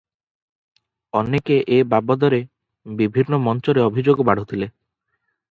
ଅନେକେ 1.19 1.57
ଏ 1.75 1.81
ବାବଦରେ 1.91 2.39
ବିଭିନ୍ନ 3.03 3.41
ମଞ୍ଚରେ 3.49 3.85
ଅଭିଯୋଗ 3.87 4.29
ବାଢୁଥିଲେ। 4.33 4.73